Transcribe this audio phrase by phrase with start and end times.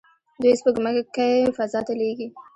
[0.41, 2.27] دوی سپوږمکۍ فضا ته لیږي.